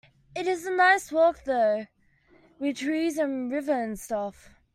It's 0.35 0.65
a 0.65 0.71
nice 0.71 1.11
walk 1.11 1.43
though, 1.43 1.85
with 2.57 2.77
trees 2.77 3.19
and 3.19 3.51
a 3.51 3.55
river 3.55 3.83
and 3.83 3.99
stuff. 3.99 4.49